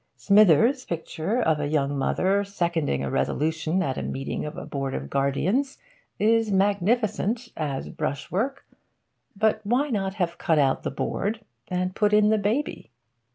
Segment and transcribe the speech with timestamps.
[0.17, 4.95] Smithers' picture of a young mother seconding a resolution at a meeting of a Board
[4.95, 5.77] of Guardians
[6.17, 8.65] is magnificent, as brushwork.
[9.35, 12.89] But why not have cut out the Board and put in the baby?